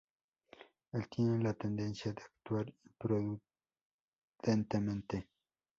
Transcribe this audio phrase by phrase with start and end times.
[0.93, 5.29] Él tiene la tendencia de actuar imprudentemente.